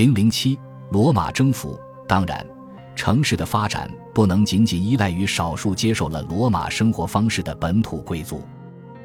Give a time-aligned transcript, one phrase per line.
[0.00, 0.58] 零零七，
[0.92, 1.78] 罗马征服。
[2.08, 2.46] 当然，
[2.96, 8.42] 城市的发展不能仅仅依赖于少数接受了罗马生活方式的本土贵族。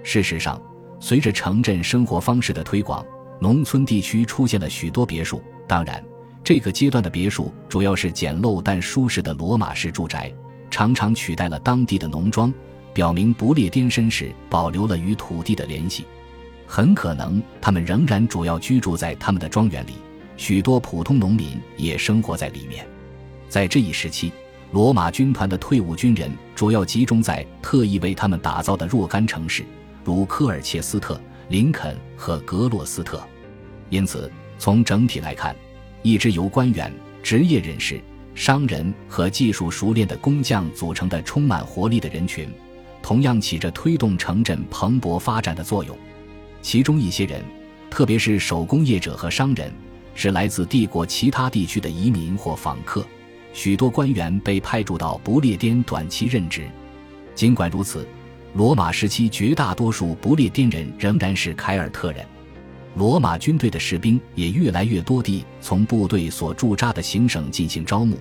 [0.04, 0.58] 事实上，
[1.02, 3.06] 随着城镇生活方式的推广，
[3.42, 5.44] 农村地区出现了许多别墅。
[5.68, 6.02] 当然，
[6.42, 10.34] 这个阶段的别墅主要是简陋但舒适的罗马式住宅，
[10.72, 12.54] 常常取代了当地的农庄，
[12.94, 16.06] 表明不列颠绅士保留了与土地的联系。
[16.66, 19.96] 很可能，他们仍然主要居住在他们的庄园里。
[20.38, 22.86] 许多普通农民也生活在里面。
[23.48, 24.32] 在这一时期，
[24.72, 29.64] 罗马军团的退伍军人主要集中在特意为他们打造的若干城市，
[30.04, 33.26] 如科尔切斯特、林肯和格洛斯特。
[33.90, 35.56] 因此，从整体来看，
[36.02, 36.92] 一支由官员、
[37.24, 38.02] 职业人士、
[38.34, 42.50] 商人和技术熟练的工匠组成的充满活力的人群，
[43.02, 45.96] 同样起着推动城镇蓬勃发展的作用。
[46.62, 47.42] 其中一些人，
[47.90, 49.72] 特别是手工业者和商人。
[50.16, 53.06] 是来自帝国其他地区的移民或访客，
[53.54, 56.68] 许多官员被派驻到不列颠短期任职。
[57.36, 58.08] 尽管如此，
[58.54, 62.26] 罗马时期绝大多数不列颠人仍然是凯尔特人。
[62.96, 68.18] 罗马军队的士兵也越来越多地从部队所驻扎的行省进行招募。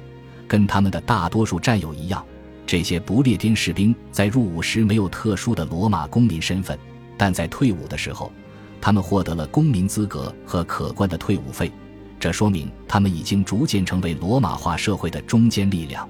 [0.49, 2.23] 跟他们的大多数战友一样，
[2.67, 6.77] 这些不列颠士兵在入伍时没有特殊的罗马公民身份，
[7.17, 8.33] 但在退伍的时候，
[8.81, 11.71] 他们获得了公民资格和可观的退伍费。
[12.19, 16.09] 这说明他们已经逐渐成为罗马化社会的中坚力量。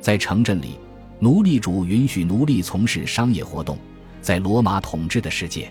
[0.00, 0.78] 在城镇里，
[1.18, 3.78] 奴隶主允许奴隶从事商业活动。
[4.20, 5.70] 在罗马统治的世界，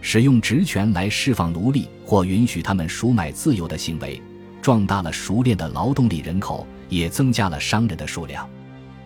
[0.00, 4.20] 使用职权来释放奴隶或允许他们赎买自由的行为，
[4.62, 8.48] 壮大了熟练的劳动力人口，也增加了商人的数量。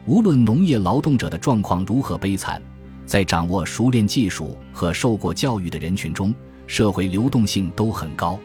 [0.07, 2.63] 无论农业劳动者的状况如何悲惨，
[3.05, 6.33] 在掌握熟练技术和受过教育的人群中，
[6.69, 8.39] 社会流动性都很高。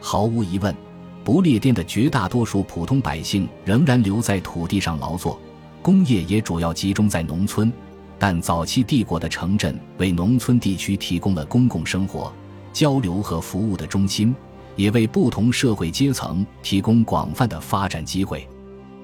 [0.00, 0.72] 毫无疑问。
[1.24, 5.40] 不列颠的绝大多数普通百姓仍然留在土地上劳作，
[5.80, 7.72] 工业也主要集中在农村。
[8.18, 12.32] 但早期帝国的城镇为农村地区提供了公共生活、
[12.72, 14.34] 交流和服务的中心，
[14.76, 18.46] 也为不同社会阶层提供广泛的发展机会。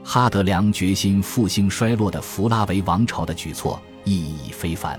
[0.04, 4.98] 哈德良决心复兴衰落的弗拉维王朝的举措意义非凡，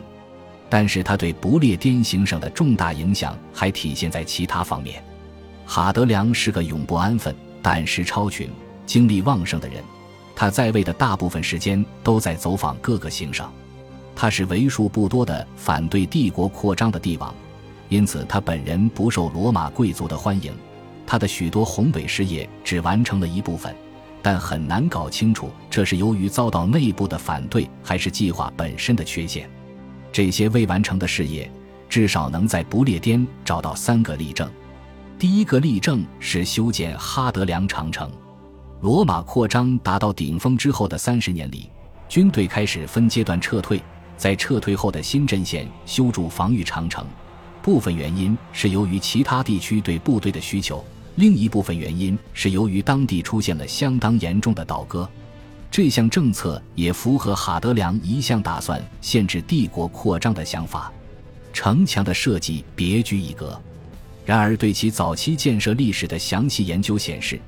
[0.70, 5.04] 但是他对不列颠行省的重大影响还体现在其他方面。
[5.72, 8.50] 哈德良是个永不安分、胆识超群、
[8.88, 9.84] 精力旺盛的人。
[10.36, 13.48] 他在位的大部分时间都在走访各个行省。
[14.16, 17.32] 他是为数不多的反对帝国扩张的帝王，
[17.88, 20.52] 因此他本人不受罗马贵族的欢迎。
[21.06, 23.72] 他的许多宏伟事业只完成了一部分，
[24.24, 29.48] 但很难搞清楚这是由于遭到内部的反对，还是计划本身的缺陷。
[30.12, 31.48] 这些未完成的事业，
[31.88, 34.50] 至少能在不列颠找到三个例证。
[35.20, 38.10] 第一个例证是修建哈德良长城。
[38.80, 41.70] 罗马扩张达到顶峰之后的三十年里，
[42.08, 43.82] 军队开始分阶段撤退，
[44.16, 47.06] 在撤退后的新阵线修筑防御长城。
[47.62, 50.82] 部分原因是由于其他地区对部队的需求，
[51.16, 55.06] 另一部分原因是由于当地出现了相当严重的倒戈。
[55.70, 60.90] 这项政策也符合哈德良一向打算限制帝国扩张的想法。
[61.52, 63.62] 城墙的设计别具一格。
[64.30, 67.42] 然而，对其早期建设历史的详细研究显示，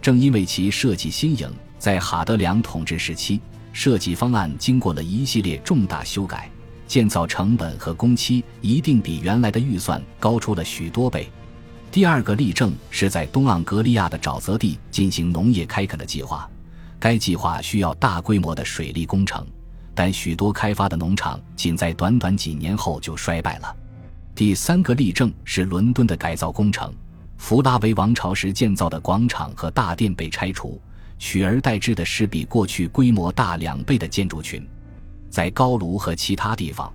[0.00, 3.40] 正因为其设计新颖，在哈德良统治时期，
[3.72, 6.48] 设计方案经过了一系列重大修改，
[6.86, 11.28] 建造成本和工期一定比原来的预算高出了许多倍。
[11.90, 16.48] 第二个例证是在东盎格利亚的沼泽地进行农业开垦的计划，
[17.00, 19.44] 该计划需要大规模的水利工程，
[19.92, 23.74] 但许多开发的农场仅在短短几年后就衰败了。
[24.38, 26.94] 第三个例证是伦敦的改造工程。
[27.38, 30.80] 弗拉维王朝时建造的广场和大殿被拆除，
[31.18, 34.64] 取而代之的是比过去规模大两倍的建筑群。
[35.28, 36.88] 在高卢和其他地方，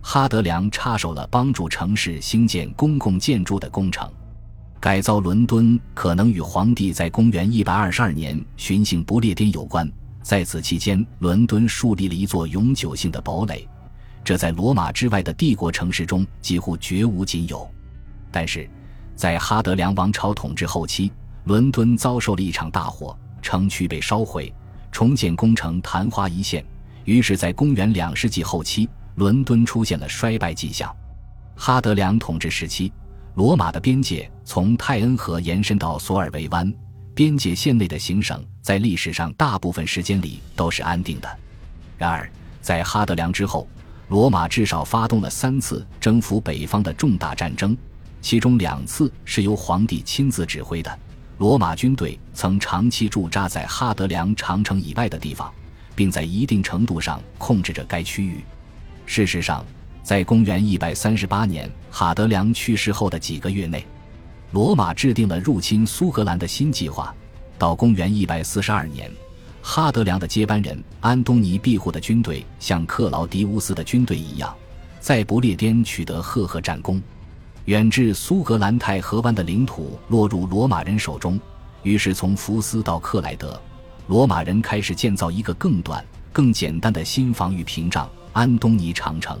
[0.00, 4.10] 哈德良插手了帮助城市兴建公共建筑的工程。
[4.80, 9.88] 改造伦敦可能与皇帝在公元122年巡幸不列颠有关。
[10.24, 13.64] 在此期间，伦敦树立了一座永久性的堡垒。
[14.30, 17.68] 这在罗马之外的帝国城市中几乎绝无仅有，
[18.30, 18.70] 但是，
[19.16, 21.10] 在哈德良王朝统治后期，
[21.46, 24.54] 伦敦遭受了一场大火，城区被烧毁，
[24.92, 26.64] 重建工程昙花一现。
[27.06, 30.94] 于是，在公元两世纪后期，伦敦出现了衰败迹象。
[31.56, 32.92] 哈德良统治时期，
[33.34, 36.72] 罗马的边界从泰恩河延伸到索尔维湾，
[37.16, 41.28] 边界线内的行省在历史上大部分时间里都是安定的。
[41.98, 42.30] 然而，
[42.60, 43.66] 在哈德良之后，
[44.10, 47.76] 罗马至少发动了三次征服北方的重大战争，
[48.20, 50.98] 其中两次是由皇帝亲自指挥的，
[51.38, 55.48] 罗马军队曾长期驻扎在哈德良长城以外的地方，
[55.94, 58.40] 并在一定程度上控制着该区域。
[59.06, 59.64] 事实上，
[60.02, 63.86] 在公元138年哈德良去世后的几个月内，
[64.50, 67.14] 罗马制定了入侵苏格兰的新计划。
[67.56, 69.08] 到公元142年，
[69.62, 74.54] 哈德良的接班人安东尼庇护的军队像克劳迪乌斯的军队一样，
[75.00, 77.00] 在不列颠取得赫赫战功。
[77.66, 81.38] 远至苏格兰泰河湾的领土落入罗马人手中，
[81.82, 83.60] 于是从福斯到克莱德，
[84.08, 89.38] 罗马人开始建造一个更短、更简单的新防御屏障——安东尼长城。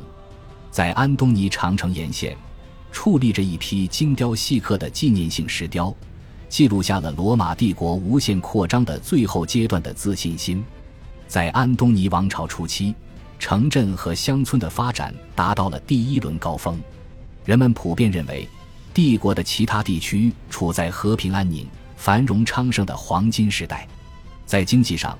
[0.70, 2.36] 在安东尼长城沿线，
[2.92, 5.92] 矗立着一批精雕细刻的纪念性石雕，
[6.50, 10.62] 记录下了罗马帝国无限扩张的最后阶段的自信心。
[11.28, 12.92] 在安东尼王朝初期，
[13.38, 16.78] 城镇和乡村的发展达到了第一轮高峰。
[17.44, 18.48] 人们普遍认为，
[18.92, 21.64] 帝国的其他地区处在和平安宁、
[21.96, 23.86] 繁荣昌盛的黄金时代。
[24.44, 25.16] 在经济上，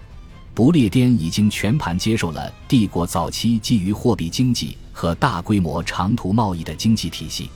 [0.52, 7.48] 不列颠已经全盘接受了帝国早期基于货币经济和大规模长途贸易的经济体系。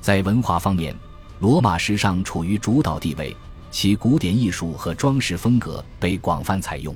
[0.00, 0.96] 在文化方面，
[1.40, 3.34] 罗马时尚处于主导地位，
[3.70, 6.94] 其古典艺术和装饰风格被广泛采用。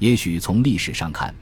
[0.00, 1.32] 也许从历史上看，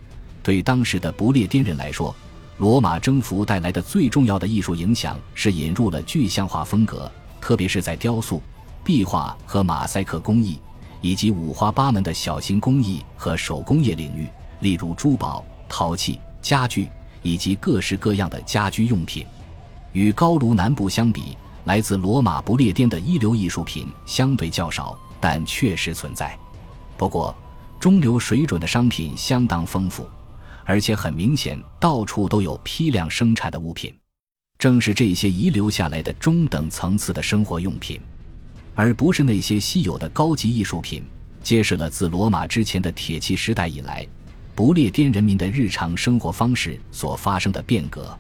[0.43, 2.15] 对当时的不列颠人来说，
[2.59, 7.11] 罗马征服带来的最重要的艺术影响是引入了具象化风格，
[7.41, 8.43] 特别是在雕塑、
[8.85, 10.61] 壁画和马赛克工艺，
[11.01, 14.29] 以及五花八门的小型工艺和手工业领域，
[14.61, 16.87] 例如珠宝、陶器、家具
[17.23, 19.25] 以及各式各样的家居用品。
[19.93, 21.35] 与高卢南部相比，
[21.67, 26.37] 来自罗马不列颠的一流艺术品相对较少，但确实存在。
[26.97, 27.37] 不过，
[27.79, 30.09] 中流水准的商品相当丰富。
[30.69, 33.97] 而且很明显，到处都有批量生产的物品，
[34.59, 38.01] 正是这些遗留下来的中等层次的生活用品，
[38.75, 41.05] 而不是那些稀有的高级艺术品，
[41.41, 44.05] 揭示了自罗马之前的铁器时代以来，
[44.57, 48.19] 不列颠人民的日常生活方式所发生的变革。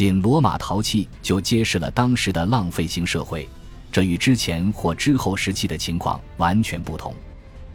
[0.00, 3.46] 仅罗马陶器就揭示了当时的浪费型社会，
[3.92, 7.14] 这与之前或之后时期的情况完全不同，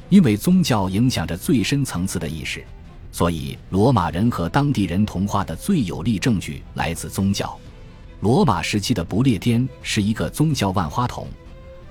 [0.10, 2.63] 因为宗教影响着最深层次的意识。
[3.12, 7.56] 所以，罗马人和当地人同化的最有力证据来自宗教。
[8.22, 11.27] 罗马时期的不列颠是一个宗教万花筒，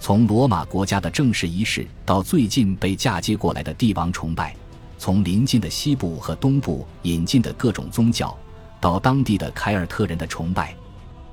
[0.01, 4.53] 从罗马国家的正式仪式到最近被嫁接过来的帝王崇拜，
[4.99, 8.37] 从邻近的西部和东部引进的各种宗教，
[8.85, 10.77] 到当地的凯尔特人的崇拜，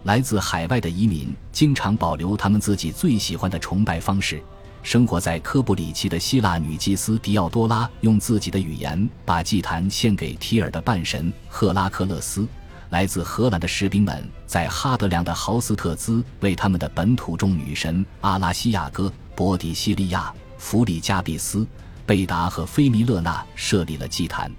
[0.03, 4.41] 来自海外的移民经常保留他们自己最喜欢的崇拜方式。
[4.83, 12.47] 生活在科布里奇的希腊女祭司迪奥多拉用自己的语言把祭坛献给提尔的半神赫拉克勒斯。
[12.91, 21.67] 来自荷兰的士兵们在哈德良的豪斯特兹为他们的本土众女神阿拉西亚哥、波迪西利亚、弗里加比斯、
[22.05, 24.49] 贝达和菲弥勒纳设立了祭坛。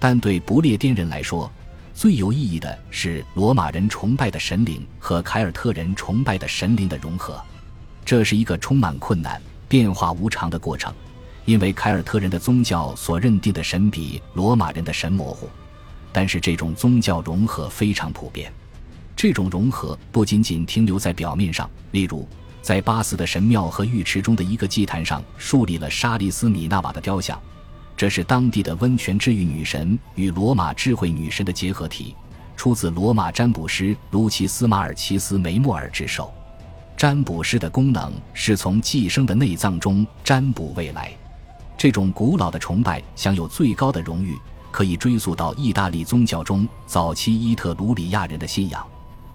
[0.00, 1.52] 但对不列颠人来说，
[1.94, 7.40] 最有意义的是罗马人崇拜的神灵和凯尔特人崇拜的神灵的融合。
[8.04, 9.40] 这是一个充满困难。
[9.68, 10.92] 变化无常的过程，
[11.46, 15.48] 因为凯尔特人的宗教所认定的神比罗马人的神模糊，
[16.12, 18.52] 但是这种宗教融合非常普遍。
[19.16, 22.28] 这种融合不仅仅停留在表面上，例如
[22.60, 27.40] 在巴斯的神庙和浴池中的一个祭坛上树立了沙利斯米纳瓦的雕像，
[27.96, 32.16] 这是当地的温泉治愈女神与罗马智慧女神的结合体，
[32.56, 36.32] 出自罗马占卜师卢奇斯马尔奇斯梅莫尔之手。
[36.96, 41.12] 占卜师的功能是从寄生的内脏中占卜未来，
[41.76, 44.36] 这种古老的崇拜享有最高的荣誉，
[44.70, 48.86] 可以追溯到意大利宗教中早期伊特鲁里亚人的信仰，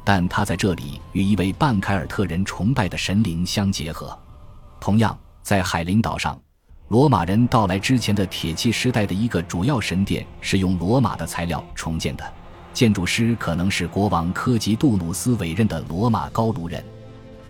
[0.04, 4.18] 但他在这里与一位半凯尔特人崇拜的神灵相结合。
[4.80, 6.40] 同样，在海陵岛上，
[6.90, 12.24] 罗马人到来之前的铁器时代的一个主要神殿是用罗马的材料重建的，
[12.74, 16.82] 建筑师可能是国王科吉杜努斯委任的罗马高卢人。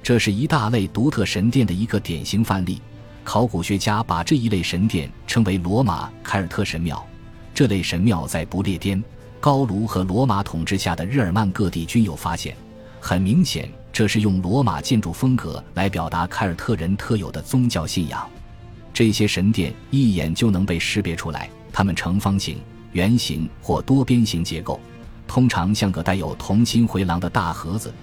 [0.02, 2.82] 这是一大类独特神殿的一个典型范例。
[3.24, 7.06] 考古学家把这一类神殿称为罗马凯尔特神庙。
[7.54, 9.04] 这类神庙在不列颠、
[9.40, 12.56] 高卢和罗马统治下的日耳曼各地均有发现。
[13.00, 18.28] 很明显，这是用罗马建筑风格来表达凯尔特人特有的宗教信仰。
[18.98, 22.58] 这些神殿一眼就能被识别出来，它们呈方形、
[22.94, 24.80] 圆形或多边形结构，
[25.28, 27.94] 通常像个带有同心回廊的大盒子。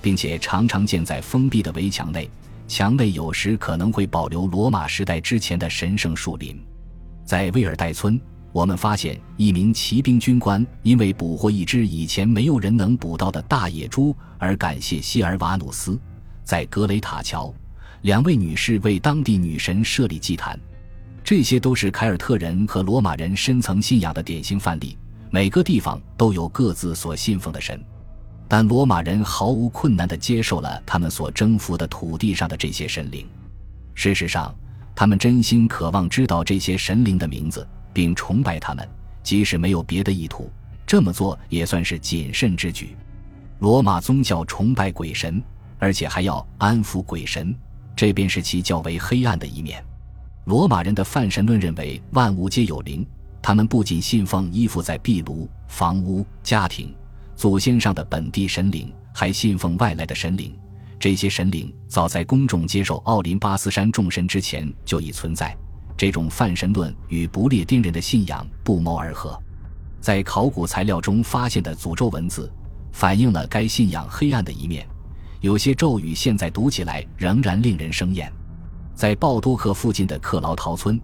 [0.00, 2.28] 并且常常建在封闭的围墙内，
[2.66, 6.60] 墙内有时可能会保留罗马时代之前的神圣树林。
[7.24, 8.20] 在威尔代村，
[8.50, 15.96] 我们发现一名骑兵军官因为捕获一只以前没有人能捕到的大野猪而感谢希尔瓦努斯。
[16.42, 17.54] 在格雷塔桥，
[18.02, 20.58] 两位女士为当地女神设立祭坛。
[21.24, 24.98] 这些都是凯尔特人和罗马人深层信仰的典型范例。
[25.30, 27.82] 每个地方都有各自所信奉的神，
[28.48, 33.26] 但罗马人毫无困难地接受了他们所征服的土地上的这些神灵。
[33.94, 34.54] 事实上，
[34.94, 38.86] 他们真心渴望知道这些神灵的名字，并崇拜他们，
[39.22, 40.50] 即使没有别的意图。
[40.86, 42.94] 这么做也算是谨慎之举。
[43.60, 45.42] 罗马宗教崇拜鬼神，
[45.78, 47.54] 而且还要安抚鬼神，
[47.94, 49.84] 这便是其较为黑暗的一面。
[50.44, 53.06] 罗马人的泛神论认为万物皆有灵，
[53.40, 56.94] 他们不仅信奉依附在壁炉、房屋、家庭、
[57.36, 60.56] 祖先上的本地神灵，还信奉外来的神灵。
[60.98, 65.56] 这些神灵早在公众接受奥林巴斯山众神之前就已存在。
[65.96, 69.40] 这种泛神论与不列颠人的信仰不谋而合。
[70.00, 72.50] 在考古材料中发现的诅咒文字，
[72.90, 74.84] 反映了该信仰黑暗的一面。
[75.42, 78.32] 有些咒语现在读起来仍然令人生厌。
[78.94, 80.98] 在鲍多克附近的克劳陶村，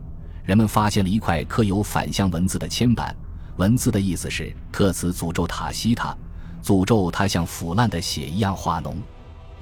[0.45, 3.15] 人们发现了一块刻有反向文字的铅板，
[3.57, 6.17] 文字的意思是特此诅咒塔西塔，
[6.63, 8.95] 诅咒他像腐烂的血一样化脓。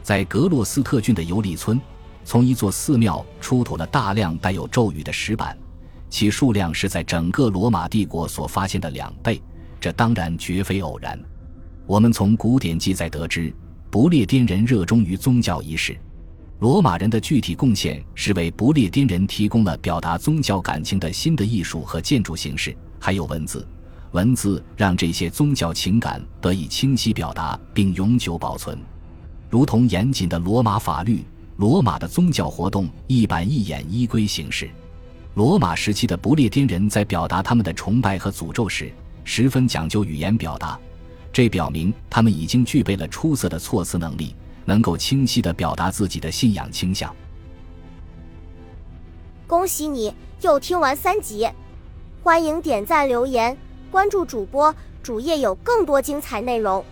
[0.02, 1.80] 在格洛斯特郡的尤利村，
[2.22, 5.56] 从一座寺庙出土了大量带有咒语的石板，
[6.10, 9.40] 其数量是在整个罗马帝国所发现的两倍，
[9.80, 11.18] 这当然绝非偶然。
[11.86, 13.50] 我们从古典记载得知，
[13.90, 15.96] 不列颠人热衷于宗教仪式。
[16.58, 23.66] 罗马人的具体贡献是为不列颠人提供了表达宗教感情的新的艺术和建筑形式，还有文字。
[24.12, 28.78] 文字让这些宗教情感得以清晰表达并永久保存，
[29.50, 31.22] 如同严谨的罗马法律。
[31.56, 34.70] 罗马的宗教活动一板一眼依规行事。
[35.34, 38.92] 罗马时期的不列颠人在表达他们的崇拜和诅咒时，
[39.24, 40.78] 十分讲究语言表达，
[41.36, 44.34] 这表明他们已经具备了出色的措辞能力。
[44.64, 47.14] 能够清晰的表达自己的信仰倾向。
[49.46, 51.46] 恭喜你又听完三集，
[52.22, 53.54] 欢迎点赞、留言、
[53.90, 56.82] 关注主播，主页有更多精彩内容。